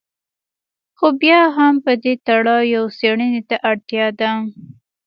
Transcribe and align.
خو 0.97 1.07
بیا 1.21 1.41
هم 1.57 1.73
په 1.85 1.91
دې 2.03 2.13
تړاو 2.25 2.69
یوې 2.75 2.91
څېړنې 2.97 3.41
ته 3.49 3.55
اړتیا 3.69 4.07
ده. 4.19 4.31